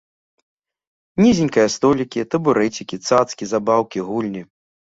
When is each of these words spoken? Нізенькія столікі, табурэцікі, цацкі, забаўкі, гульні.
Нізенькія 1.25 1.67
столікі, 1.75 2.19
табурэцікі, 2.31 2.95
цацкі, 3.07 3.43
забаўкі, 3.55 3.99
гульні. 4.09 4.43